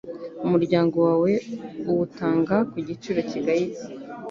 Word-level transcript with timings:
Umuryango 0.45 0.95
wawe 1.07 1.31
uwutanga 1.89 2.55
ku 2.71 2.77
giciro 2.87 3.19
kigayitse 3.29 3.85